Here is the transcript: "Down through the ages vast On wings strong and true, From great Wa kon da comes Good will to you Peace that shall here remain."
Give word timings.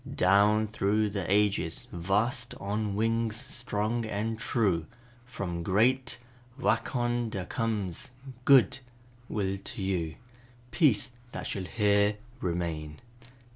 "Down 0.15 0.65
through 0.65 1.11
the 1.11 1.31
ages 1.31 1.85
vast 1.91 2.55
On 2.59 2.95
wings 2.95 3.35
strong 3.35 4.03
and 4.07 4.39
true, 4.39 4.87
From 5.27 5.61
great 5.61 6.17
Wa 6.57 6.77
kon 6.77 7.29
da 7.29 7.45
comes 7.45 8.09
Good 8.43 8.79
will 9.29 9.59
to 9.59 9.83
you 9.83 10.15
Peace 10.71 11.11
that 11.33 11.45
shall 11.45 11.65
here 11.65 12.17
remain." 12.39 12.99